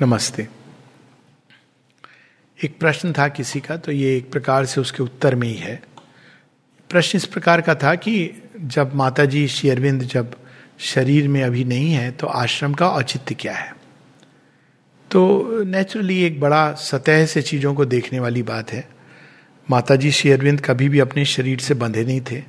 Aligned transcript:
नमस्ते। 0.00 0.46
एक 2.58 2.78
प्रश्न 2.80 3.12
था 3.12 3.26
किसी 3.28 3.60
का 3.60 3.76
तो 3.76 3.92
ये 3.92 4.16
एक 4.16 4.30
प्रकार 4.32 4.66
से 4.66 4.80
उसके 4.80 5.02
उत्तर 5.02 5.34
में 5.34 5.46
ही 5.48 5.54
है। 5.54 5.74
प्रश्न 6.90 7.16
इस 7.16 7.24
प्रकार 7.24 7.60
का 7.60 7.74
था 7.74 7.94
कि 7.94 8.14
जब 8.56 8.94
माता 8.94 9.24
जी 9.24 9.46
शेरविंद 9.48 10.02
जब 10.04 10.36
शरीर 10.84 11.28
में 11.28 11.42
अभी 11.42 11.64
नहीं 11.64 11.92
है 11.92 12.10
तो 12.12 12.26
आश्रम 12.26 12.74
का 12.74 12.88
औचित्य 12.88 13.34
क्या 13.34 13.54
है? 13.54 13.74
तो 15.10 15.64
नेचुरली 15.64 16.20
एक 16.22 16.40
बड़ा 16.40 16.72
सतह 16.72 17.26
से 17.26 17.42
चीज़ों 17.42 17.74
को 17.74 17.84
देखने 17.84 18.20
वाली 18.20 18.42
बात 18.44 18.72
है। 18.72 18.88
माता 19.68 19.96
जी 19.96 20.10
शेरविंद 20.12 20.60
कभी 20.60 20.88
भी 20.88 20.98
अपने 20.98 21.24
शरीर 21.26 21.60
से 21.60 21.74
बंधे 21.74 22.04
नहीं 22.04 22.20
थे। 22.30 22.42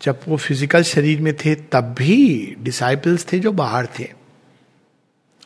जब 0.00 0.20
वो 0.28 0.36
फ़िज़िकल 0.36 0.82
शरीर 0.84 1.20
में 1.20 1.34
थे, 1.36 1.54
तब 1.54 1.94
भी 1.98 2.56
डिसाइपल्स 2.60 3.32
थे 3.32 3.38
जो 3.38 3.52
बाहर 3.54 3.88
थे। 3.98 4.15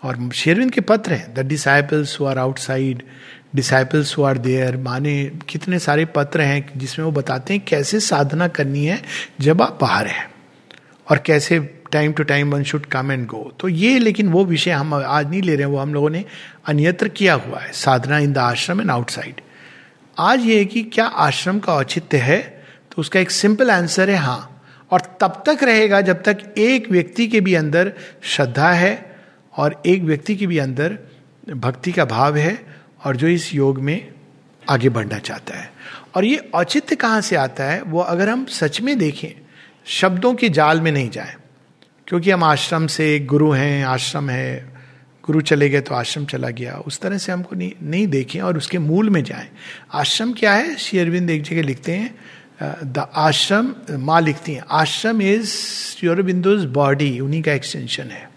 और 0.03 0.29
शेरविंद 0.35 0.71
के 0.71 0.81
पत्र 0.81 1.13
हैं। 1.13 1.35
The 1.35 1.47
disciples 1.47 2.19
who 2.21 2.27
are 2.27 2.39
outside 2.39 3.03
disciples 3.55 4.17
who 4.19 4.23
are 4.25 4.39
there 4.39 4.77
माने 4.77 5.25
कितने 5.49 5.79
सारे 5.79 6.05
पत्र 6.05 6.41
हैं 6.41 6.79
जिसमें 6.79 7.05
वो 7.07 7.13
बताते 7.13 7.55
हैं 7.55 7.65
कैसे 7.69 8.01
साधना 8.01 8.49
करनी 8.49 8.85
है 8.87 9.03
जब 9.41 9.63
आप 9.63 9.79
बाहर 9.81 10.07
हैं 10.07 10.29
और 11.07 11.19
कैसे 11.19 11.59
time 11.93 12.13
to 12.13 12.23
time 12.23 12.53
one 12.55 12.63
should 12.63 12.87
come 12.87 13.13
and 13.13 13.27
go 13.27 13.53
तो 13.61 13.69
ये 13.69 13.99
लेकिन 13.99 14.29
वो 14.29 14.45
विषय 14.45 14.71
हम 14.71 14.95
आज 14.95 15.31
नहीं 15.31 15.43
ले 15.43 15.55
रहे 15.55 15.67
हैं, 15.67 15.73
वो 15.73 15.79
हम 15.79 15.95
लोगों 15.95 16.11
ने 16.11 16.25
अन्यत्र 16.67 17.09
किया 17.09 17.35
हुआ 17.35 17.61
है, 17.61 17.73
sadhana 17.73 18.19
in 18.19 18.33
the 18.33 18.39
ashram 18.39 18.81
and 18.81 18.91
outside 18.91 19.41
आज 20.17 20.45
ये 20.45 20.59
है 20.59 20.65
कि 20.65 20.83
क्या 20.85 21.05
आश्रम 21.05 21.59
का 21.59 21.75
औचित्य 21.75 22.19
है? 22.19 22.41
तो 22.41 23.01
उसका 23.01 23.21
एक 23.21 23.31
सिंपल 23.31 23.71
आंसर 23.71 24.11
है 24.11 24.17
हाँ। 24.17 24.63
और 24.91 25.01
तब 25.21 25.43
तक 25.47 25.63
रहेगा 25.65 26.01
जब 26.01 26.23
तक 26.23 26.39
एक 26.59 26.91
व्यक्ति 26.91 27.27
के 27.29 27.41
भी 27.41 27.55
अंदर 27.55 27.93
श्रद्धा 28.23 28.71
है 28.73 29.10
और 29.55 29.81
एक 29.87 30.03
व्यक्ति 30.03 30.37
के 30.37 30.47
भी 30.47 30.59
अंदर 30.59 30.99
भक्ति 31.49 31.93
का 31.93 32.05
भाव 32.05 32.37
है 32.37 32.59
और 33.05 33.17
जो 33.17 33.29
इस 33.29 33.55
योग 33.55 33.79
में 33.81 34.09
आगे 34.63 34.89
बढ़ना 34.89 35.19
चाहता 35.19 35.59
है। 35.59 35.71
और 36.17 36.25
ये 36.25 36.37
औचित्य 36.55 36.97
कहाँ 36.97 37.21
से 37.21 37.37
आता 37.37 37.65
है? 37.65 37.83
वो 37.83 38.01
अगर 38.01 38.29
हम 38.29 38.45
सच 38.47 38.81
में 38.81 38.99
देखें, 38.99 39.31
शब्दों 39.87 40.35
के 40.35 40.49
जाल 40.49 40.81
में 40.81 40.91
नहीं 40.93 41.11
जाए, 41.11 41.35
क्योंकि 42.09 42.31
हम 42.31 42.45
आश्रम 42.45 42.87
से 42.87 43.19
गुरु 43.21 43.51
हैं, 43.53 43.85
आश्रम 43.85 44.31
है, 44.31 44.73
गुरु 45.25 45.41
चले 45.43 45.69
गए 45.69 45.81
तो 45.81 45.95
आश्रम 45.95 46.25
चला 46.25 46.49
गया, 46.51 46.77
उस 46.77 47.01
तरह 47.01 47.19
से 47.19 47.33
हमको 47.33 47.57
नहीं 47.57 47.73
नहीं 47.83 48.07
देखें 48.07 48.41
और 48.41 48.57
उसके 48.57 48.79
मूल 48.79 49.11
में 49.11 49.23
जाएँ। 49.25 49.49
आश्रम 49.93 50.33
क्या 50.33 50.53
है? 50.53 50.77
श्री 50.77 50.99
अरविंद 50.99 51.31
एक 51.31 51.43
जगह 51.43 51.63
लिखते 51.63 51.93
हैं 51.93 52.15
द 52.85 53.07
आश्रम, 53.17 53.75
माँ 53.91 54.21
लिखती 54.21 54.53
हैं, 54.53 54.65
आश्रम 54.71 55.23
इज़ 55.23 55.47
श्री 55.47 56.09
अरविंदोज 56.09 56.65
बॉडी 56.65 57.19
उन्हीं 57.21 57.43
का 57.43 57.53
एक्सटेंशन 57.53 58.11
है। 58.11 58.30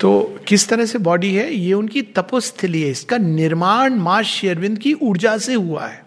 तो 0.00 0.40
किस 0.48 0.68
तरह 0.68 0.86
से 0.86 0.98
बॉडी 0.98 1.34
है? 1.34 1.52
ये 1.54 1.72
उनकी 1.72 2.02
तपोस्थली 2.02 2.82
है। 2.82 2.90
इसका 2.90 3.16
निर्माण 3.18 3.94
माँ 3.94 4.22
शेरविंद 4.22 4.78
की 4.78 4.92
ऊर्जा 4.94 5.36
से 5.38 5.54
हुआ 5.54 5.86
है। 5.86 6.02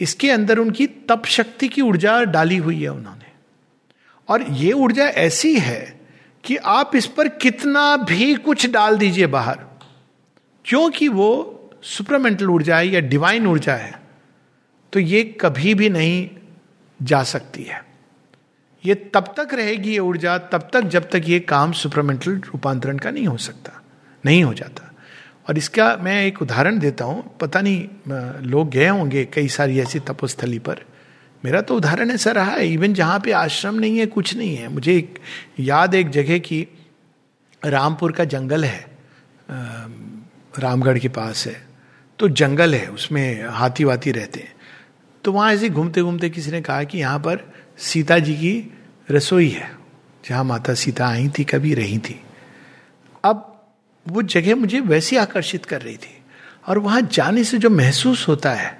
इसके 0.00 0.30
अंदर 0.30 0.58
उनकी 0.58 0.86
तप 0.86 1.26
शक्ति 1.26 1.68
की 1.68 1.82
ऊर्जा 1.82 2.22
डाली 2.24 2.56
हुई 2.56 2.82
है 2.82 2.88
उन्होंने। 2.88 3.24
और 4.28 4.42
ये 4.52 4.72
ऊर्जा 4.72 5.04
ऐसी 5.04 5.54
है 5.58 6.00
कि 6.44 6.56
आप 6.56 6.96
इस 6.96 7.06
पर 7.06 7.28
कितना 7.36 7.96
भी 7.98 8.34
कुछ 8.36 8.66
डाल 8.70 8.98
दीजिए 8.98 9.26
बाहर, 9.26 9.58
क्योंकि 10.64 11.08
वो 11.08 11.30
सुपरमेंटल 11.84 12.50
ऊर्जा 12.50 12.76
है 12.78 12.88
या 12.88 13.00
डिवाइन 13.02 13.46
ऊर्जा 13.46 13.74
है 13.74 13.94
तो 14.92 15.00
ये 15.00 15.22
कभी 15.40 15.74
भी 15.74 15.88
नहीं 15.88 16.28
जा 17.00 17.22
सकती 17.24 17.62
है। 17.62 17.84
ये 18.86 18.94
तब 19.14 19.34
तक 19.36 19.54
रहेगी 19.54 19.90
ये 19.90 19.98
ऊर्जा, 20.00 20.36
तब 20.38 20.68
तक 20.72 20.88
जब 20.88 21.08
तक 21.10 21.22
ये 21.26 21.38
काम 21.42 21.72
सुपरमेंटल 21.74 22.36
रूपांतरण 22.44 22.98
का 22.98 23.10
नहीं 23.10 23.26
हो 23.26 23.36
सकता, 23.38 23.80
नहीं 24.24 24.42
हो 24.44 24.52
जाता। 24.54 24.92
और 25.48 25.58
इसका 25.58 25.96
मैं 25.96 26.24
एक 26.24 26.40
उदाहरण 26.42 26.78
देता 26.78 27.04
हूँ। 27.04 27.22
पता 27.40 27.60
नहीं 27.60 28.42
लोग 28.44 28.70
गए 28.70 28.86
होंगे 28.88 29.24
कई 29.24 29.48
सारी 29.48 29.80
ऐसी 29.80 29.98
तपोस्थली 30.02 30.58
पर। 30.60 30.84
मेरा 31.44 31.60
तो 31.60 31.76
उदाहरण 31.76 32.10
ऐसा 32.10 32.30
रहा 32.32 32.50
है 32.50 32.66
इवन 32.68 32.94
जहाँ 32.94 33.18
पे 33.20 33.32
आश्रम 33.34 33.74
नहीं 33.74 33.98
है, 33.98 34.06
कुछ 34.08 34.34
नहीं 34.36 34.56
है। 34.56 34.68
मुझे 34.68 34.96
एक 34.96 35.18
याद 35.60 35.94
एक 35.94 36.10
जगह 36.10 36.38
की 36.40 36.66
रामपुर 37.62 38.12
का 38.12 38.24
जंगल 38.26 38.64
है 38.64 38.84
रामगढ़ 40.54 40.98
के 40.98 41.08
पास 41.10 41.46
है। 41.46 41.54
तो 42.18 42.28
जंगल 42.30 42.74
है, 42.74 42.86
उसमें 42.88 43.48
हाथी 43.50 43.84
वाती 43.84 44.12
रहते 44.12 44.40
हैं। 44.40 44.54
तो 45.24 45.32
वहाँ 45.32 45.52
ऐसे 45.52 45.68
घूमते 45.70 46.02
घूमते 46.02 46.30
किसी 46.30 46.50
ने 46.50 46.60
कहा 46.60 46.82
कि 46.84 46.98
यहाँ 46.98 47.18
पर 47.18 47.44
सीता 47.78 48.18
जी 48.18 48.34
की 48.34 48.52
रसोई 49.08 49.48
है, 49.48 49.70
जहाँ 50.24 50.44
माता 50.44 50.74
सीता 50.74 51.06
आई 51.08 51.28
थी, 51.28 51.44
कभी 51.44 51.74
रही 51.74 51.98
थी। 51.98 52.20
अब 53.24 53.52
वो 54.06 54.22
जगह 54.24 54.56
मुझे 54.56 54.80
वैसी 54.82 55.16
आकर्षित 55.16 55.64
कर 55.64 55.82
रही 55.82 55.96
थी, 55.96 56.16
और 56.68 56.78
वहाँ 56.78 57.00
जाने 57.02 57.44
से 57.44 57.58
जो 57.58 57.70
महसूस 57.70 58.26
होता 58.28 58.52
है 58.52 58.74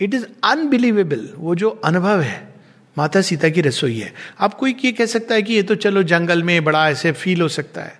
इट 0.00 0.14
इज़ 0.14 0.24
अनबिलीवेबल 0.44 1.28
वो 1.36 1.54
जो 1.54 1.68
अनुभव 1.84 2.20
है, 2.20 2.48
माता 2.96 3.20
सीता 3.20 3.48
की 3.48 3.60
रसोई 3.60 3.98
है। 3.98 4.12
आप 4.40 4.54
कोई 4.54 4.74
ये 4.84 4.92
कह 4.92 5.06
सकता 5.06 5.34
है 5.34 5.42
कि 5.42 5.54
ये 5.54 5.62
तो 5.62 5.74
चलो 5.76 6.02
जंगल 6.02 6.42
में 6.42 6.64
बड़ा 6.64 6.88
ऐसे 6.90 7.12
फील 7.12 7.40
हो 7.40 7.48
सकता 7.48 7.82
है। 7.82 7.98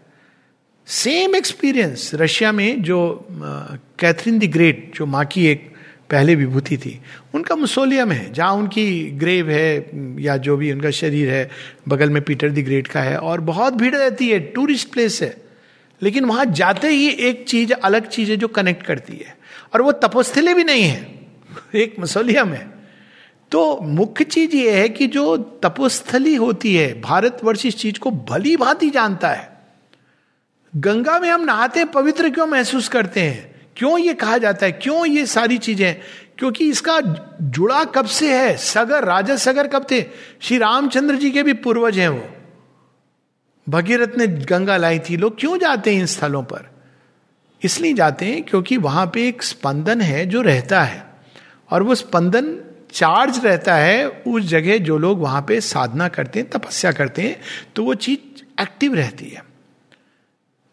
सेम 0.89 1.35
एक्सपीरियंस 1.37 2.11
रशिया 2.15 2.53
में 2.53 2.83
जो 2.83 3.27
कैथरीन 3.31 4.39
द 4.39 4.45
ग्रेट, 4.45 4.93
जो 4.95 5.06
माँ 5.06 5.25
की 5.25 5.47
एक 5.47 5.73
पहले 6.11 6.35
विभूति 6.35 6.79
थी। 6.79 7.01
उनका 7.35 7.57
मुसोलियम 7.57 8.13
है, 8.13 8.33
जहाँ 8.33 8.53
उनकी 8.53 9.11
ग्रेव 9.11 9.51
है, 9.51 9.91
या 10.23 10.37
जो 10.37 10.57
भी 10.57 10.73
उनका 10.73 10.91
शरीर 10.91 11.31
है, 11.31 11.51
बगल 11.89 12.11
में 12.11 12.23
पीटर 12.23 12.51
द 12.51 12.59
ग्रेट 12.59 12.87
का 12.87 13.01
है, 13.01 13.17
और 13.17 13.41
बहुत 13.41 13.75
भीड़ 13.75 13.97
रहती 13.97 14.29
है, 14.29 14.39
टूरिस्ट 14.39 14.93
प्लेस 14.93 15.23
है। 15.23 15.37
लेकिन 16.03 16.25
वहाँ 16.25 16.45
जाते 16.45 16.89
ही 16.89 17.09
एक 17.09 17.45
चीज़, 17.49 17.73
अलग 17.73 18.09
चीज़ 18.09 18.31
है 18.31 18.37
जो 18.37 18.49
कनेक्ट 18.49 18.87
करती 18.87 19.13
है, 19.13 19.37
और 19.75 19.83
वो 19.83 19.93
तपोस्थले 19.93 20.55
भी 20.55 20.65
नहीं 20.65 20.83
है, 20.83 21.21
एक 21.75 21.95
मसोलियम 22.01 22.49
है। 22.49 22.71
तो 23.51 23.81
मुख्य 23.81 24.25
चीज़ 24.25 24.57
ये 24.57 24.81
है 24.81 24.89
कि 24.89 25.07
जो 25.07 25.37
तपोस्थली 25.37 26.35
होती 26.35 26.77
है, 26.77 27.01
भारतवर्ष 27.01 27.67
इस 27.67 27.79
चीज़ 27.79 27.99
को 27.99 28.11
भली 28.11 28.57
भांति 28.57 28.91
जानता 28.91 29.29
है। 29.29 29.53
गंगा 30.77 31.19
में 31.19 31.31
हम 31.31 31.45
नहाते, 31.45 31.85
पवित्र 31.85 32.31
क्यों 32.31 32.47
महसूस 32.47 32.89
करते 32.89 33.21
हैं? 33.21 33.48
क्यों 33.78 33.99
ये 33.99 34.15
कहा 34.15 34.39
जाता 34.39 34.66
है? 34.66 34.72
क्यों 34.72 35.06
ये 35.06 35.27
सारी 35.27 35.59
चीज़ें? 35.59 35.97
क्योंकि 36.39 36.69
इसका 36.71 37.00
जुड़ा 37.43 37.84
कब 37.84 38.06
से 38.06 38.39
है? 38.39 38.56
सगर 38.56 39.05
राजा 39.05 39.37
सगर 39.37 39.66
कब 39.66 39.87
थे? 39.91 40.00
श्री 40.41 40.59
रामचंद्र 40.59 41.15
जी 41.15 41.31
के 41.31 41.43
भी 41.43 41.53
पूर्वज 41.53 41.99
हैं 41.99 42.09
वो। 42.09 42.28
भगीरथ 43.69 44.19
ने 44.19 44.27
गंगा 44.27 44.77
लाई 44.77 44.99
थी। 44.99 45.17
लोग 45.17 45.38
क्यों 45.41 45.59
जाते 45.59 45.93
हैं 45.93 46.00
इन 46.00 46.06
स्थलों 46.06 46.43
पर? 46.43 46.71
इसलिए 47.62 47.93
जाते 47.93 48.27
हैं 48.27 48.43
क्योंकि 48.43 48.77
वहाँ 48.77 49.06
पे 49.06 49.28
एक 49.28 49.43
स्पंदन 49.43 50.00
है 50.00 50.27
जो 50.27 50.43
रहता 50.43 50.83
है। 50.83 51.05
और 51.71 51.83
वो 51.83 51.94
स्पंदन 51.94 52.56
चार्ज 52.93 53.44
रहता 53.44 53.75
है 53.75 54.09
उस 54.09 54.43
जगह 54.43 54.78
जो 54.78 54.99
लोग 54.99 55.21
वहाँ 55.21 55.44
पे 55.49 55.61
साधना 55.61 56.09
करते 56.09 56.41
हैं, 56.41 56.50
तपस्या 56.50 56.93
करते 56.93 57.22
हैं 57.22 57.41
तो 57.77 57.84
वो 57.84 57.94
चीज़ 57.94 58.43
एक्टिव 58.62 58.94
रहती 58.94 59.28
है। 59.28 59.43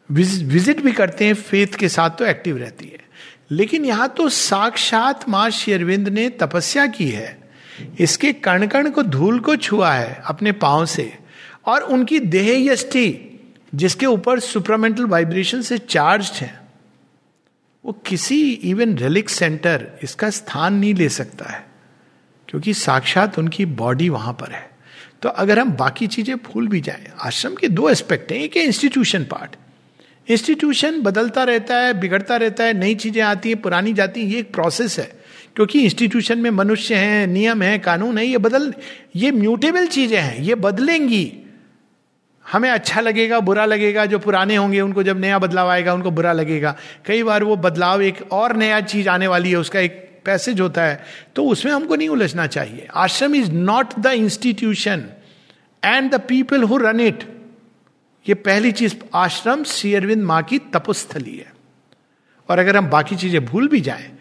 विज़िट 0.09 0.81
भी 0.81 0.91
करते 0.91 1.25
हैं 1.25 1.33
फेथ 1.33 1.75
के 1.75 1.89
साथ 1.89 2.09
तो 2.09 2.25
एक्टिव 2.25 2.57
रहती 2.57 2.87
है। 2.87 3.03
लेकिन 3.51 3.85
यहाँ 3.85 4.07
तो 4.09 4.27
साक्षात 4.29 5.27
माँ 5.29 5.49
शेरविंद 5.51 6.07
ने 6.09 6.29
तपस्या 6.31 6.85
की 6.87 7.09
है। 7.09 7.37
इसके 7.99 8.31
कण 8.33 8.65
कण 8.67 8.89
को 8.89 9.03
धूल 9.03 9.39
को 9.39 9.55
छुआ 9.57 9.93
है 9.93 10.21
अपने 10.25 10.51
पाँव 10.53 10.85
से 10.87 11.11
और 11.65 11.81
उनकी 11.83 12.19
देह 12.19 12.51
यष्टि 12.63 13.07
जिसके 13.73 14.05
ऊपर 14.05 14.39
सुपरामेंटल 14.41 15.05
वाइब्रेशन 15.05 15.61
से 15.61 15.77
चार्ज 15.77 16.31
है, 16.33 16.53
वो 17.83 17.91
किसी 18.05 18.39
इवन 18.51 18.97
रेलिक 18.97 19.29
सेंटर 19.29 19.87
इसका 20.03 20.29
स्थान 20.29 20.73
नहीं 20.73 20.93
ले 20.93 21.09
सकता 21.09 21.51
है, 21.51 21.65
क्योंकि 22.49 22.73
साक्षात 22.75 23.39
उनकी 23.39 23.65
बॉडी 23.65 24.09
वहाँ 24.09 24.33
पर 24.33 24.51
है। 24.51 24.69
तो 25.21 25.29
अगर 25.29 25.59
हम 25.59 25.71
बाकी 25.73 26.07
चीज़ें 26.07 26.35
भूल 26.37 26.67
भी 26.67 26.81
जाएँ, 26.81 27.05
आश्रम 27.19 27.55
के 27.55 27.67
दो 27.69 27.89
एस्पेक्ट 27.89 28.31
हैं, 28.31 28.39
एक 28.39 28.57
इंस्टीट्यूशन 28.57 29.23
पार्ट 29.25 29.55
इंस्टीट्यूशन 30.29 31.01
बदलता 31.01 31.43
रहता 31.43 31.77
है, 31.77 31.99
बिगड़ता 31.99 32.37
रहता 32.37 32.63
है, 32.63 32.73
नई 32.73 32.95
चीज़ें 32.95 33.23
आती 33.23 33.49
हैं, 33.49 33.61
पुरानी 33.61 33.93
जाती 33.93 34.21
हैं, 34.21 34.27
ये 34.27 34.39
एक 34.39 34.53
प्रोसेस 34.53 34.99
है। 34.99 35.11
क्योंकि 35.55 35.81
इंस्टीट्यूशन 35.81 36.39
में 36.39 36.51
मनुष्य 36.51 36.95
हैं, 36.95 37.27
नियम 37.27 37.61
है, 37.61 37.79
कानून 37.79 38.17
है, 38.17 38.25
ये 38.25 38.37
बदल, 38.37 38.73
ये 39.15 39.31
म्यूटेबल 39.31 39.87
चीज़ें 39.87 40.21
हैं, 40.21 40.39
ये 40.39 40.55
बदलेंगी। 40.55 41.33
हमें 42.51 42.69
अच्छा 42.69 43.01
लगेगा, 43.01 43.39
बुरा 43.39 43.65
लगेगा, 43.65 44.05
जो 44.05 44.19
पुराने 44.19 44.55
होंगे, 44.55 44.81
उनको 44.81 45.03
जब 45.03 45.19
नया 45.19 45.39
बदलाव 45.39 45.69
आएगा, 45.69 45.93
उनको 45.93 46.11
बुरा 46.11 46.33
लगेगा। 46.33 46.77
कई 47.05 47.23
बार 47.23 47.43
वो 47.43 47.55
बदलाव 47.55 48.01
एक 48.01 48.31
और 48.31 48.55
नया 48.55 48.81
चीज़ 48.81 49.09
आने 49.09 49.27
वाली 49.27 49.49
है, 49.49 49.55
उसका 49.55 49.79
एक 49.79 50.21
पैसेज 50.25 50.61
होता 50.61 50.83
है। 50.83 51.03
तो 51.35 51.45
उसमें 51.45 51.73
हमको 51.73 51.95
नहीं 51.95 52.09
उलझना 52.09 52.47
चाहिए। 52.47 52.87
Ashram 52.95 53.35
is 53.35 53.51
not 53.51 53.87
the 53.99 54.05
institution 54.05 55.05
and 55.85 56.11
the 56.11 56.15
people 56.15 56.63
who 56.63 56.77
run 56.77 56.99
it 56.99 57.34
ये 58.29 58.33
पहली 58.33 58.71
चीज़, 58.71 58.95
आश्रम 59.15 59.63
श्री 59.63 59.93
अरविंद 59.95 60.23
माँ 60.23 60.43
की 60.43 60.59
तपस्थली 60.59 61.37
है। 61.37 61.53
और 62.49 62.59
अगर 62.59 62.77
हम 62.77 62.87
बाकी 62.87 63.15
चीज़ें 63.15 63.45
भूल 63.45 63.67
भी 63.67 63.81
जाएँ 63.81 64.11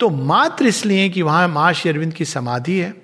तो 0.00 0.10
मात्र 0.10 0.66
इसलिए 0.66 1.08
कि 1.08 1.22
वहाँ 1.22 1.48
माँ 1.48 1.72
श्री 1.72 1.90
अरविंद 1.90 2.14
की 2.14 2.24
समाधि 2.24 2.78
है। 2.78 2.94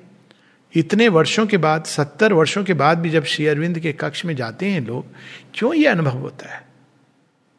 इतने 0.75 1.09
वर्षों 1.09 1.47
के 1.47 1.57
बाद, 1.57 1.85
सत्तर 1.85 2.33
वर्षों 2.33 2.65
के 2.65 2.75
बाद 2.75 2.99
भी 2.99 3.11
जब 3.11 3.25
श्री 3.25 3.47
अरविंद 3.47 3.79
के 3.79 3.93
कक्ष 3.93 4.25
में 4.25 4.37
जाते 4.37 4.67
हैं 4.67 4.87
लोग, 4.87 5.07
क्यों 5.55 5.75
ये 5.75 5.87
अनुभव 5.87 6.19
होता 6.19 6.55
है? 6.55 6.69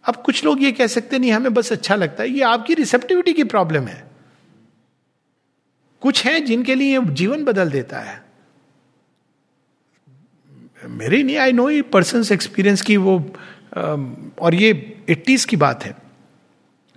अब 0.05 0.15
कुछ 0.15 0.45
लोग 0.45 0.63
ये 0.63 0.71
कह 0.71 0.87
सकते 0.87 1.19
नहीं, 1.19 1.31
हमें 1.31 1.53
बस 1.53 1.71
अच्छा 1.71 1.95
लगता 1.95 2.23
है। 2.23 2.29
ये 2.29 2.41
आपकी 2.41 2.73
रिसेप्टिविटी 2.73 3.33
की 3.33 3.43
प्रॉब्लम 3.43 3.87
है। 3.87 4.07
कुछ 6.01 6.25
हैं 6.25 6.45
जिनके 6.45 6.75
लिए 6.75 7.01
जीवन 7.01 7.43
बदल 7.43 7.69
देता 7.69 7.99
है। 7.99 8.28
मेरे 10.89 11.21
नहीं 11.23 11.37
आई 11.37 11.51
नो 11.51 11.69
पर्सन 11.93 12.23
एक्सपीरियंस 12.33 12.81
की 12.81 12.97
वो 12.97 13.17
और 14.41 14.55
ये 14.55 14.69
एट्टीज 15.09 15.45
की 15.45 15.57
बात 15.57 15.83
है। 15.85 15.95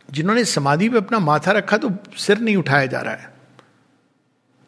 जिन्होंने 0.09 0.45
समाधि 0.45 0.89
पे 0.89 0.97
अपना 0.97 1.19
माथा 1.19 1.53
रखा 1.53 1.77
तो 1.77 1.91
सिर 2.19 2.39
नहीं 2.39 2.57
उठाया 2.57 2.87
जा 2.87 3.01
रहा 3.01 3.15
है। 3.15 3.33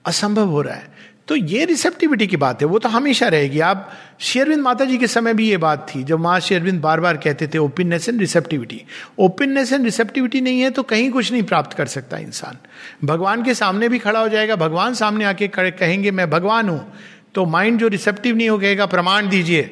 असंभव 0.05 0.49
हो 0.49 0.63
रहा 0.63 0.75
है। 0.75 0.93
तो 1.29 1.37
ये 1.37 1.65
रिसेप्टिविटी 1.65 2.27
की 2.27 2.37
बात 2.37 2.63
है। 2.63 2.67
वो 2.69 2.79
तो 2.79 2.89
हमेशा 2.89 3.29
रहेगी। 3.29 3.61
आप 3.61 3.91
शेरविंद 4.21 4.63
माता 4.63 4.85
जी 4.85 4.99
के 4.99 5.07
समय 5.07 5.35
भी 5.35 5.49
ये 5.49 5.57
बात 5.57 5.87
थी 5.95 6.03
जब 6.05 6.19
माँ 6.21 6.39
शेरविंद 6.41 6.81
बार 6.81 7.01
बार 7.01 7.17
कहते 7.17 7.47
थे 7.47 7.59
openness 7.59 8.09
and 8.09 8.21
receptivity 8.21 8.81
openness 9.19 9.73
and 9.73 9.85
receptivity 9.85 10.41
नहीं 10.41 10.61
है 10.61 10.71
तो 10.71 10.83
कहीं 10.83 11.11
कुछ 11.11 11.33
नहीं 11.33 11.43
प्राप्त 11.43 11.77
कर 11.77 11.87
सकता 11.87 12.19
इंसान। 12.19 12.59
भगवान 13.07 13.45
के 13.45 13.55
सामने 13.55 13.89
भी 13.89 13.99
खड़ा 13.99 14.21
हो 14.21 14.29
जाएगा। 14.29 14.57
भगवान 14.57 14.95
सामने 14.95 15.25
आके 15.25 15.49
कहेंगे, 15.49 16.11
मैं 16.11 16.31
भगवान 16.31 16.69
हूँ। 16.69 16.93
तो 17.35 17.45
माइंड 17.45 17.81
जो 17.81 17.89
रिसेप्टिव 17.89 18.37
नहीं 18.37 18.49
हो 18.49 18.59
कहेगा, 18.59 18.87
प्रमाण 18.87 19.29
दीजिए। 19.29 19.63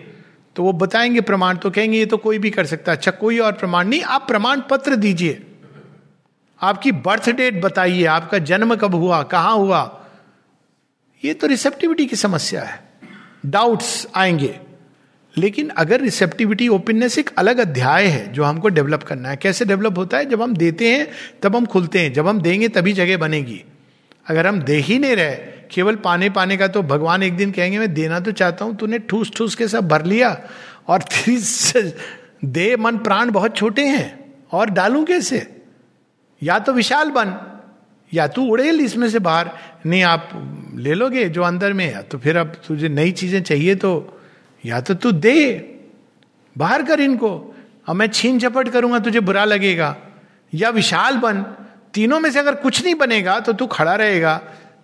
तो 0.56 0.62
वो 0.62 0.72
बताएँगे 0.72 1.20
प्रमाण 1.20 1.56
तो 1.56 1.70
कहेंगे, 1.70 1.98
ये 1.98 2.06
तो 2.06 2.16
कोई 2.16 2.38
भी 2.38 2.50
कर 2.50 2.66
सकता 2.66 2.92
है। 2.92 2.98
अच्छा 2.98 3.10
कोई 3.10 3.38
और 3.38 3.52
प्रमाण 3.52 3.88
नहीं, 3.88 4.02
आप 4.02 4.28
प्रमाण 4.28 4.60
पत्र 4.70 4.96
दीजिए। 4.96 5.46
आपकी 6.62 6.92
बर्थ 6.92 7.30
डेट 7.30 7.60
बताइए, 7.60 8.04
आपका 8.04 8.38
जन्म 8.38 8.74
कब 8.74 8.94
हुआ, 8.94 9.22
कहाँ 9.22 9.56
हुआ। 9.56 10.04
ये 11.24 11.34
तो 11.34 11.46
रिसेप्टिविटी 11.46 12.06
की 12.06 12.16
समस्या 12.16 12.62
है। 12.62 12.92
डाउट्स 13.46 14.08
आएँगे। 14.14 14.60
लेकिन 15.38 15.68
अगर 15.68 16.00
रिसेप्टिविटी 16.00 16.68
ओपननेस 16.68 17.18
एक 17.18 17.30
अलग 17.38 17.58
अध्याय 17.58 18.06
है, 18.06 18.32
जो 18.32 18.44
हमको 18.44 18.68
डेवलप 18.68 19.02
करना 19.02 19.28
है, 19.28 19.36
कैसे 19.36 19.64
डेवलप 19.64 19.98
होता 19.98 20.16
है? 20.16 20.26
जब 20.26 20.42
हम 20.42 20.56
देते 20.56 20.92
हैं, 20.92 21.08
तब 21.42 21.56
हम 21.56 21.66
खुलते 21.66 22.00
हैं, 22.00 22.12
जब 22.12 22.28
हम 22.28 22.40
देंगे, 22.40 22.68
तभी 22.68 22.92
जगह 22.92 23.16
बनेगी। 23.16 23.64
अगर 24.26 24.46
हम 24.46 24.60
दे 24.60 24.76
ही 24.76 24.98
नहीं 24.98 25.16
रहे, 25.16 25.34
केवल 25.70 25.96
पाने 25.96 26.28
पाने 26.30 26.56
का 26.56 26.66
तो 26.68 26.82
भगवान 26.82 27.22
एक 27.22 27.36
दिन 27.36 27.50
कहेंगे, 27.52 27.78
मैं 27.78 27.92
देना 27.94 28.20
तो 28.20 28.32
चाहता 28.32 28.64
हूँ, 28.64 28.76
तूने 28.76 28.98
ठूस 29.00 29.32
ठूस 29.36 29.54
के 29.54 29.68
सब 29.68 29.88
भर 29.88 30.04
लिया 30.04 30.36
और 30.88 31.04
दे 32.44 32.76
मन 32.76 32.98
प्राण 32.98 33.30
बहुत 33.30 33.56
छोटे 33.56 33.86
हैं, 33.86 34.34
और 34.52 34.70
डालू 34.70 35.04
कैसे? 35.04 35.46
या 36.42 36.58
तो 36.58 36.72
विशाल 36.72 37.10
बन, 37.10 37.34
या 38.12 38.26
तू 38.28 38.44
उड़ेल 38.44 38.80
इसमें 38.80 39.08
से 39.10 39.18
बाहर। 39.18 39.50
नहीं, 39.86 40.02
आप 40.02 40.28
ले 40.76 40.94
लोगे 40.94 41.28
जो 41.28 41.42
अंदर 41.42 41.72
में 41.72 41.84
है 41.86 42.02
तो 42.02 42.18
फिर 42.18 42.36
अब 42.36 42.52
तुझे 42.66 42.88
नई 42.88 43.12
चीज़ें 43.12 43.42
चाहिए 43.42 43.74
तो 43.74 43.92
या 44.64 44.80
तो 44.80 44.94
तू 44.94 45.12
दे, 45.12 45.54
बाहर 46.56 46.82
कर 46.82 47.00
इनको। 47.00 47.30
अब 47.86 47.96
मैं 47.96 48.06
छीन 48.08 48.38
झपट 48.38 48.68
करूँगा, 48.68 48.98
तुझे 48.98 49.20
बुरा 49.20 49.44
लगेगा। 49.44 49.96
या 50.52 50.70
विशाल 50.70 51.16
बन 51.16 51.44
तीनों 51.94 52.20
में 52.20 52.30
से 52.30 52.38
अगर 52.38 52.54
कुछ 52.54 52.84
नहीं 52.84 52.94
बनेगा 52.94 53.40
तो 53.40 53.52
तू 53.52 53.66
खड़ा 53.66 53.94
रहेगा 53.94 54.40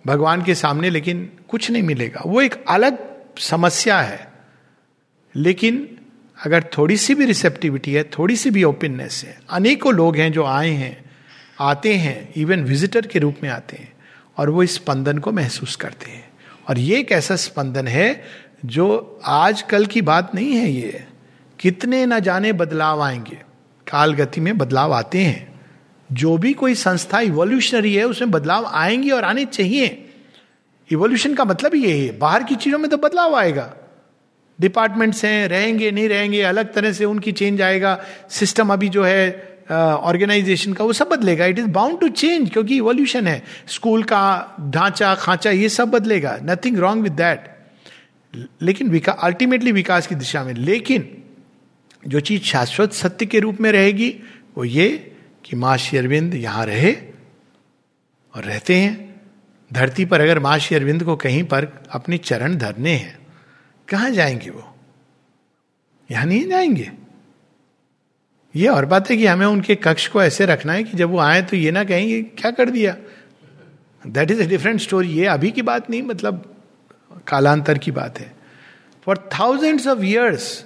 भगवान 0.07 0.43
के 0.43 0.55
सामने, 0.55 0.89
लेकिन 0.89 1.29
कुछ 1.47 1.71
नहीं 1.71 1.83
मिलेगा। 1.83 2.23
वो 2.25 2.41
एक 2.41 2.65
अलग 2.69 2.97
समस्या 3.39 4.01
है। 4.01 4.31
लेकिन 5.35 5.99
अगर 6.45 6.63
थोड़ी 6.77 6.97
सी 6.97 7.15
भी 7.15 7.25
रिसेप्टिविटी 7.25 7.93
है, 7.93 8.03
थोड़ी 8.03 8.35
सी 8.35 8.49
भी 8.49 8.63
ओपननेस 8.63 9.23
है, 9.27 9.39
अनेकों 9.49 9.93
लोग 9.93 10.17
हैं 10.17 10.31
जो 10.31 10.45
आए 10.45 10.69
हैं, 10.69 11.05
आते 11.59 11.93
हैं 11.93 12.33
इवन 12.35 12.63
विजिटर 12.63 13.07
के 13.07 13.19
रूप 13.19 13.35
में 13.43 13.49
आते 13.49 13.77
हैं, 13.77 13.93
और 14.37 14.49
वो 14.49 14.63
इस 14.63 14.75
स्पंदन 14.75 15.17
को 15.17 15.31
महसूस 15.31 15.75
करते 15.75 16.11
हैं। 16.11 16.29
और 16.69 16.79
ये 16.79 16.99
एक 16.99 17.11
ऐसा 17.11 17.35
स्पंदन 17.35 17.87
है 17.87 18.23
जो 18.65 19.19
आज 19.25 19.61
कल 19.61 19.85
की 19.85 20.01
बात 20.01 20.35
नहीं 20.35 20.53
है 20.53 20.71
ये। 20.71 21.05
कितने 21.59 22.05
न 22.05 22.19
जाने 22.19 22.53
बदलाव 22.53 23.01
आएँगे। 23.01 23.41
काल 23.91 24.13
गति 24.13 24.41
में 24.41 24.57
बदलाव 24.57 24.93
आते 24.93 25.17
हैं। 25.17 25.48
जो 26.09 26.37
भी 26.37 26.53
कोई 26.53 26.75
संस्था 26.75 27.19
इवोल्यूशनरी 27.21 27.93
है 27.95 28.03
उसमें 28.03 28.31
बदलाव 28.31 28.65
आएँगे 28.65 29.09
और 29.09 29.23
आने 29.23 29.45
चाहिए। 29.45 30.05
इवोल्यूशन 30.89 31.33
का 31.35 31.45
मतलब 31.45 31.75
ये 31.75 31.97
है 31.97 32.17
बाहर 32.19 32.43
की 32.43 32.55
चीज़ों 32.55 32.77
में 32.79 32.89
तो 32.89 32.97
बदलाव 32.97 33.35
आएगा। 33.35 33.73
डिपार्टमेंट्स 34.59 35.23
हैं 35.25 35.47
रहेंगे 35.47 35.91
नहीं 35.91 36.07
रहेंगे 36.09 36.41
अलग 36.41 36.73
तरह 36.73 36.91
से 36.91 37.05
उनकी 37.05 37.31
चेंज 37.31 37.61
आएगा। 37.61 37.97
सिस्टम 38.29 38.73
अभी 38.73 38.89
जो 38.89 39.03
है 39.03 39.47
ऑर्गेनाइजेशन 39.71 40.71
uh, 40.71 40.77
का 40.77 40.83
वो 40.83 40.93
सब 40.93 41.09
बदलेगा। 41.09 41.45
It 41.45 41.59
is 41.59 41.67
bound 41.67 41.99
to 41.99 42.07
change 42.09 42.49
क्योंकि 42.49 42.77
इवोल्यूशन 42.77 43.27
है। 43.27 43.43
स्कूल 43.67 44.03
का 44.03 44.55
ढांचा 44.69 45.13
खांचा 45.15 45.51
ये 45.51 45.69
सब 45.69 45.89
बदलेगा। 45.89 46.37
नथिंग 46.43 46.77
रॉन्ग 46.77 47.03
विद 47.03 47.13
दैट 47.13 47.45
लेकिन 48.61 48.89
विका 48.89 49.11
अल्टीमेटली 49.11 49.71
विकास 49.71 50.07
की 50.07 50.15
दिशा 50.15 50.43
में। 50.43 50.53
लेकिन 50.53 51.07
जो 52.07 52.19
चीज़ 52.19 52.41
शाश्वत 52.43 52.93
सत्य 52.93 53.25
के 53.25 53.39
रूप 53.39 53.61
में 53.61 53.71
रहेगी 53.71 54.09
वो 54.57 54.63
ये 54.65 54.89
कि 55.49 55.55
माँ 55.55 55.77
शेरविंद 55.77 56.33
यहाँ 56.35 56.65
रहे 56.65 56.91
और 58.35 58.43
रहते 58.43 58.75
हैं। 58.75 59.21
धरती 59.71 60.05
पर 60.05 60.21
अगर 60.21 60.39
माँ 60.39 60.57
शेरविंद 60.59 61.03
को 61.03 61.15
कहीं 61.15 61.43
पर 61.43 61.67
अपने 61.91 62.17
चरण 62.17 62.55
धरने 62.55 62.93
हैं, 62.93 63.17
कहा 63.87 64.09
जाएँगे 64.09 64.49
वो? 64.49 64.63
यहाँ 66.09 66.25
नहीं 66.25 66.47
जाएँगे। 66.47 66.91
ये 68.55 68.67
और 68.67 68.85
बात 68.85 69.09
है 69.09 69.17
कि 69.17 69.25
हमें 69.25 69.45
उनके 69.45 69.75
कक्ष 69.75 70.07
को 70.07 70.23
ऐसे 70.23 70.45
रखना 70.45 70.73
है 70.73 70.83
कि 70.83 70.97
जब 70.97 71.09
वो 71.09 71.19
आए 71.19 71.41
तो 71.41 71.57
ये 71.57 71.71
ना 71.71 71.83
कहेंगे 71.83 72.21
क्या 72.21 72.51
कर 72.51 72.69
दिया। 72.69 72.95
That 74.07 74.31
is 74.31 74.41
a 74.41 74.45
different 74.45 74.79
story 74.79 75.09
ये 75.09 75.25
अभी 75.25 75.51
की 75.51 75.61
बात 75.61 75.89
नहीं 75.89 76.01
मतलब 76.03 76.43
कालांतर 77.27 77.77
की 77.77 77.91
बात 77.91 78.19
है। 78.19 78.33
फॉर 79.05 79.17
थाउजेंड्स 79.39 79.87
ऑफ़ 79.87 80.03
ईयर्स 80.03 80.65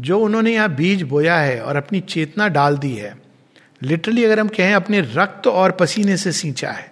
जो 0.00 0.18
उन्होंने 0.18 0.54
यहाँ 0.54 0.74
बीज 0.74 1.02
बोया 1.02 1.36
है 1.36 1.60
और 1.60 1.76
अपनी 1.76 2.00
चेतना 2.00 2.48
डाल 2.48 2.78
दी 2.78 2.94
है 2.94 3.27
लिटरली 3.82 4.24
अगर 4.24 4.40
हम 4.40 4.48
कहें 4.48 4.74
अपने 4.74 5.00
रक्त 5.00 5.46
और 5.46 5.72
पसीने 5.72 6.16
से 6.16 6.32
सींचा 6.32 6.70
है, 6.70 6.90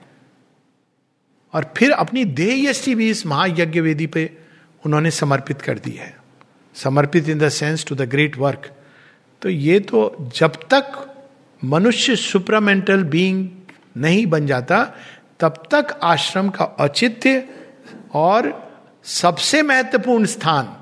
और 1.55 1.73
फिर 1.77 1.91
अपनी 1.91 2.25
देह 2.25 2.69
यष्टि 2.71 2.95
भी 2.95 3.11
इस 3.11 3.27
महायज्ञ 3.27 3.81
वेदी 3.81 4.07
पे 4.07 4.31
उन्होंने 4.85 5.11
समर्पित 5.11 5.63
कर 5.63 5.79
दी 5.79 5.91
है। 5.91 6.15
समर्पित 6.77 7.29
in 7.29 7.39
the 7.39 7.49
sense 7.49 7.85
to 7.87 7.95
the 7.95 8.03
great 8.03 8.37
work. 8.39 8.71
तो 9.43 9.49
ये 9.49 9.79
तो 9.81 10.31
जब 10.37 10.57
तक 10.71 11.03
मनुष्य 11.63 12.17
सुपरामेंटल 12.17 13.03
बीइंग 13.05 13.49
नहीं 13.97 14.27
बन 14.27 14.47
जाता, 14.47 14.85
तब 15.41 15.63
तक 15.71 15.99
आश्रम 16.03 16.49
का 16.49 16.65
औचित्य 16.65 17.49
और 18.15 18.53
सबसे 19.05 19.63
महत्वपूर्ण 19.63 20.27
स्थान 20.27 20.75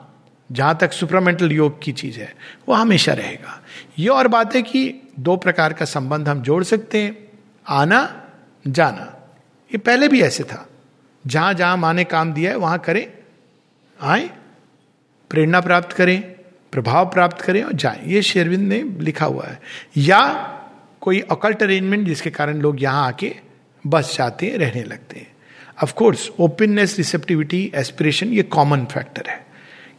जहाँ 0.51 0.77
तक 0.81 0.93
सुपरामेंटल 0.93 1.53
योग 1.53 1.83
की 1.83 1.93
चीज़ 1.93 2.19
है, 2.19 2.35
वो 2.69 2.75
हमेशा 2.75 3.13
रहेगा। 3.13 3.61
ये 3.99 4.09
और 4.09 4.29
बात 4.29 4.55
है 4.55 4.63
कि 4.63 5.01
दो 5.19 5.37
प्रकार 5.37 5.73
का 5.73 5.85
संबंध 5.85 6.29
हम 6.29 6.43
जोड़ 6.43 6.65
सकते 6.65 7.03
हैं, 7.03 7.29
आना, 7.69 8.31
जाना। 8.67 9.05
ये 9.73 9.79
पहले 9.79 10.09
भी 10.09 10.23
ऐसे 10.23 10.45
था। 10.45 10.69
जहाँ 11.27 11.55
जहाँ 11.55 11.77
माँ 11.77 11.95
ने 11.95 12.05
काम 12.05 12.33
दिया 12.33 12.51
है, 12.51 12.57
वहाँ 12.57 12.79
करें, 12.79 13.13
आए, 14.01 14.31
प्रेरणा 15.31 15.61
प्राप्त 15.61 15.93
करें, 15.93 16.23
प्रभाव 16.73 17.07
प्राप्त 17.07 17.41
करें 17.41 17.63
और 17.63 17.73
जाए। 17.73 18.03
ये 18.07 18.23
शेरविंद 18.23 18.69
ने 18.69 18.83
लिखा 18.83 19.27
हुआ 19.27 19.47
है। 19.47 19.61
या 19.97 20.21
कोई 21.01 21.21
अकल्ट 21.21 21.63
अरेंजमेंट 21.63 22.07
जिसके 22.07 22.31
कारण 22.31 22.59
लोग 22.59 22.83
यहाँ 22.83 23.07
आके 23.07 23.37
बस 23.87 24.15
जाते 24.19 24.47
हैं, 24.47 24.59
रहने 24.59 24.83
लगते 24.83 25.21
हैं। 25.21 25.35
Of course 25.83 26.31
openness 26.41 26.99
receptivity 26.99 27.73
aspiration 27.75 28.29
ये 28.29 28.43
कॉमन 28.43 28.85
फैक्टर 28.85 29.31
है। 29.31 29.47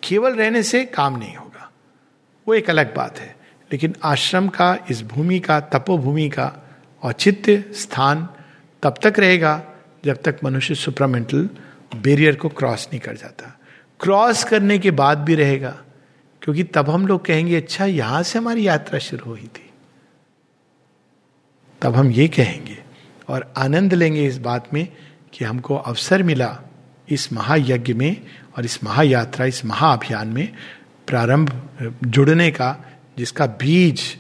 केवल 0.04 0.36
रहने 0.36 0.64
से 0.64 0.86
काम 0.86 1.18
नहीं 1.18 1.36
होगा। 1.36 1.72
वो 2.48 2.54
एक 2.54 2.70
अलग 2.70 2.96
बात 2.96 3.20
है। 3.20 3.35
लेकिन 3.72 3.96
आश्रम 4.04 4.48
का, 4.48 4.78
इस 4.90 5.02
भूमि 5.04 5.40
का, 5.40 5.60
तपोभूमि 5.60 6.30
का 6.30 6.52
औचित्य 7.04 7.64
स्थान 7.74 8.28
तब 8.84 8.96
तक 9.04 9.20
रहेगा 9.20 9.62
जब 10.06 10.22
तक 10.22 10.40
मनुष्य 10.44 10.76
सुपरामेंटल 10.76 11.50
बैरियर 11.96 12.36
को 12.36 12.50
क्रॉस 12.50 12.88
नहीं 12.92 13.00
कर 13.02 13.16
जाता। 13.16 13.58
क्रॉस 14.00 14.44
करने 14.44 14.78
के 14.80 14.92
बाद 14.92 15.18
भी 15.18 15.36
रहेगा, 15.36 15.76
क्योंकि 16.42 16.64
तब 16.66 16.90
हम 16.90 17.08
लोग 17.08 17.26
कहेंगे 17.26 17.56
अच्छा 17.56 17.86
यहाँ 17.86 18.22
से 18.24 18.40
हमारी 18.40 18.68
यात्रा 18.68 19.00
शुरू 19.00 19.30
हुई 19.30 19.48
थी। 19.48 19.70
तब 21.82 21.96
हम 21.96 22.12
ये 22.12 22.28
कहेंगे 22.28 22.78
और 23.30 23.54
आनंद 23.58 23.94
लेंगे 23.94 24.26
इस 24.28 24.38
बात 24.38 24.74
में 24.74 24.88
कि 25.34 25.46
हमको 25.46 25.76
अवसर 25.76 26.24
मिला 26.24 26.58
इस 27.08 27.32
महायज्ञ 27.34 27.94
में 27.94 28.22
और 28.58 28.66
इस 28.66 28.84
महायात्रा, 28.84 29.46
इस 29.46 29.66
महाअभियान 29.66 30.28
में 30.28 30.50
प्रारंभ, 31.08 31.52
जुड़ने 32.04 32.50
का 32.52 32.76
जिसका 33.18 33.46
बीज, 33.46 34.18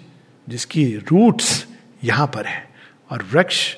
जिसकी 0.49 0.97
रूट्स 0.97 1.67
यहाँ 2.03 2.27
पर 2.27 2.45
है 2.45 2.69
और 3.09 3.23
वृक्ष 3.23 3.75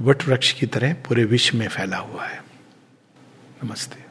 वट 0.00 0.24
वृक्ष 0.24 0.52
की 0.52 0.66
तरह 0.66 0.94
पूरे 0.94 1.24
विश्व 1.24 1.58
में 1.58 1.68
फैला 1.68 1.96
हुआ 1.96 2.26
है। 2.26 2.42
नमस्ते। 3.64 4.07